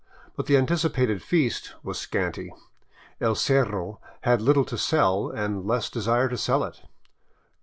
[0.35, 2.51] But the anticipated feast was scanty.
[3.21, 6.81] El Cerro had little to sell and less desire to sell it.